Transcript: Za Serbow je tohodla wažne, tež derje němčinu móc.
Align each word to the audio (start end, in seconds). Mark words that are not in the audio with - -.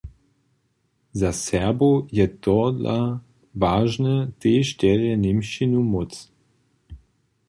Za 1.19 1.29
Serbow 1.43 1.95
je 2.17 2.25
tohodla 2.43 2.99
wažne, 3.61 4.15
tež 4.41 4.65
derje 4.81 5.13
němčinu 5.27 5.79
móc. 5.93 6.11